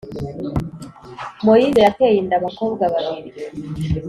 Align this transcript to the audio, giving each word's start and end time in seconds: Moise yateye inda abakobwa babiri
Moise 1.45 1.79
yateye 1.85 2.17
inda 2.21 2.35
abakobwa 2.39 2.83
babiri 2.93 3.31